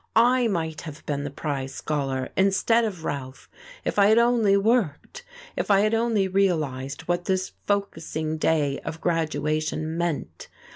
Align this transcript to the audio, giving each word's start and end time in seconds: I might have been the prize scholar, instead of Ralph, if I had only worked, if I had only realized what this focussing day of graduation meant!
I 0.15 0.47
might 0.47 0.81
have 0.81 1.05
been 1.05 1.23
the 1.25 1.29
prize 1.29 1.75
scholar, 1.75 2.29
instead 2.35 2.85
of 2.85 3.05
Ralph, 3.05 3.47
if 3.85 3.99
I 3.99 4.07
had 4.07 4.17
only 4.17 4.57
worked, 4.57 5.23
if 5.55 5.69
I 5.69 5.81
had 5.81 5.93
only 5.93 6.27
realized 6.27 7.01
what 7.03 7.25
this 7.25 7.51
focussing 7.67 8.39
day 8.39 8.79
of 8.79 8.99
graduation 8.99 9.95
meant! 9.95 10.47